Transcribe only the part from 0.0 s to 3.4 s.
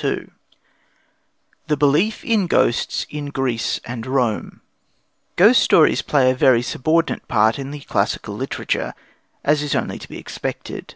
2. 19.] II THE BELIEF IN GHOSTS IN